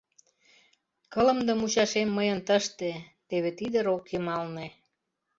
[1.13, 2.91] Кылымде мучашем мыйын тыште—
[3.27, 4.67] теве тиде рок йымалне.